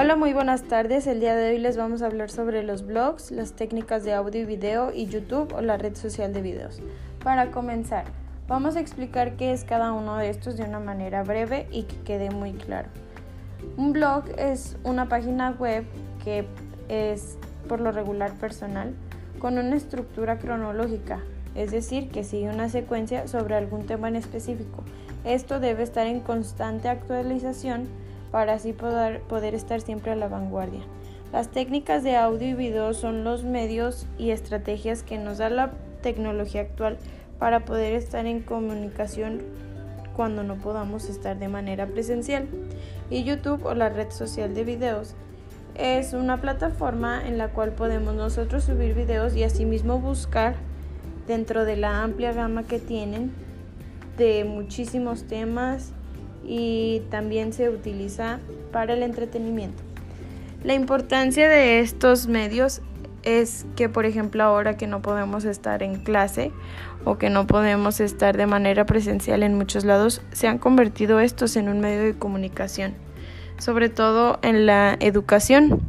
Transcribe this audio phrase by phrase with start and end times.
[0.00, 1.08] Hola, muy buenas tardes.
[1.08, 4.42] El día de hoy les vamos a hablar sobre los blogs, las técnicas de audio
[4.42, 6.80] y video y YouTube o la red social de videos.
[7.24, 8.04] Para comenzar,
[8.46, 11.96] vamos a explicar qué es cada uno de estos de una manera breve y que
[12.02, 12.90] quede muy claro.
[13.76, 15.84] Un blog es una página web
[16.22, 16.46] que
[16.88, 17.36] es
[17.68, 18.94] por lo regular personal
[19.40, 21.24] con una estructura cronológica,
[21.56, 24.84] es decir, que sigue una secuencia sobre algún tema en específico.
[25.24, 27.88] Esto debe estar en constante actualización
[28.30, 30.82] para así poder, estar siempre a la vanguardia.
[31.32, 35.72] Las técnicas de audio y video son los medios y estrategias que nos da la
[36.02, 36.96] tecnología actual
[37.38, 39.42] para poder estar en comunicación
[40.16, 42.48] cuando no podamos estar de manera presencial.
[43.10, 45.14] Y YouTube o la red social de videos
[45.74, 50.56] es una plataforma en la cual podemos nosotros subir videos y asimismo buscar
[51.26, 53.32] dentro de la amplia gama que tienen
[54.16, 55.92] de muchísimos temas
[56.48, 58.40] y también se utiliza
[58.72, 59.82] para el entretenimiento.
[60.64, 62.80] La importancia de estos medios
[63.22, 66.50] es que, por ejemplo, ahora que no podemos estar en clase
[67.04, 71.56] o que no podemos estar de manera presencial en muchos lados, se han convertido estos
[71.56, 72.94] en un medio de comunicación,
[73.58, 75.80] sobre todo en la educación.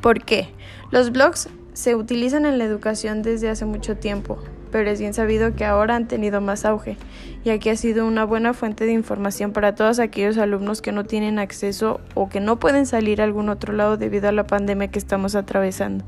[0.00, 0.48] ¿Por qué?
[0.90, 4.38] Los blogs se utilizan en la educación desde hace mucho tiempo,
[4.70, 6.96] pero es bien sabido que ahora han tenido más auge,
[7.44, 11.04] ya que ha sido una buena fuente de información para todos aquellos alumnos que no
[11.04, 14.88] tienen acceso o que no pueden salir a algún otro lado debido a la pandemia
[14.88, 16.04] que estamos atravesando.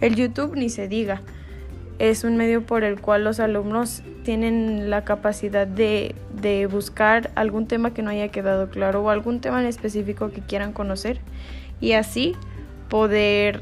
[0.00, 1.22] El YouTube ni se diga,
[1.98, 7.66] es un medio por el cual los alumnos tienen la capacidad de, de buscar algún
[7.66, 11.20] tema que no haya quedado claro o algún tema en específico que quieran conocer
[11.80, 12.36] y así
[12.88, 13.60] poder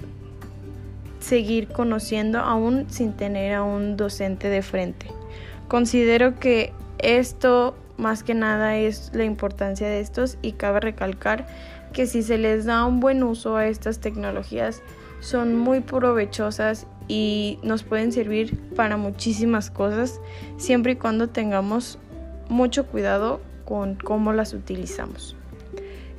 [1.20, 5.06] seguir conociendo aún sin tener a un docente de frente.
[5.68, 11.46] Considero que esto más que nada es la importancia de estos y cabe recalcar
[11.92, 14.82] que si se les da un buen uso a estas tecnologías
[15.20, 20.20] son muy provechosas y nos pueden servir para muchísimas cosas
[20.58, 21.98] siempre y cuando tengamos
[22.48, 25.34] mucho cuidado con cómo las utilizamos.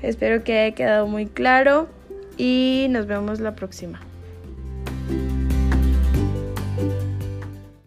[0.01, 1.87] Espero que haya quedado muy claro
[2.37, 3.99] y nos vemos la próxima.
[5.09, 5.48] Bye.